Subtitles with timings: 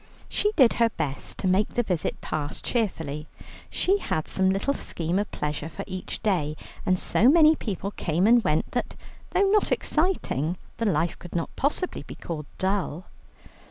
[0.27, 3.27] She did her best to make the visit pass cheerfully;
[3.69, 6.55] she had some little scheme of pleasure for each day,
[6.87, 8.95] and so many people came and went that,
[9.29, 13.05] though not exciting, the life could not possibly be called dull.